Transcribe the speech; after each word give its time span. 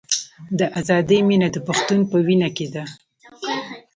د 0.59 0.61
ازادۍ 0.79 1.19
مینه 1.27 1.47
د 1.51 1.57
پښتون 1.67 1.99
په 2.11 2.17
وینه 2.27 2.49
کې 2.55 2.67
ده. 2.73 2.83